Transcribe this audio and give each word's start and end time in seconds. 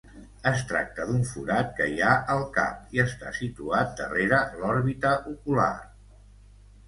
Es 0.51 0.61
tracta 0.69 1.03
d'un 1.09 1.19
forat 1.31 1.67
que 1.79 1.85
hi 1.95 1.99
ha 2.05 2.13
al 2.35 2.39
cap 2.55 2.97
i 2.97 3.03
està 3.03 3.33
situat 3.41 3.93
darrere 4.01 4.39
l'òrbita 4.63 5.11
ocular. 5.35 5.71